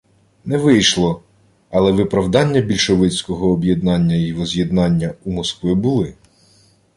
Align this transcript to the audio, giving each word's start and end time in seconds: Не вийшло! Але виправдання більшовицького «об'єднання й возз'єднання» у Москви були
Не 0.45 0.57
вийшло! 0.57 1.21
Але 1.69 1.91
виправдання 1.91 2.61
більшовицького 2.61 3.49
«об'єднання 3.51 4.15
й 4.15 4.33
возз'єднання» 4.33 5.13
у 5.25 5.31
Москви 5.31 5.75
були 5.75 6.13